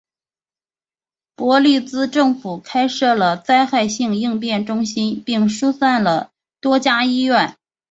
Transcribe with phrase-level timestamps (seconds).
[1.35, 7.55] 伯利兹政府开设了灾害应变中心并疏散了多家医院。